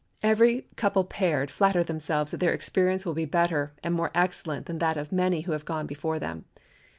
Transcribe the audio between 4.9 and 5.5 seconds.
of many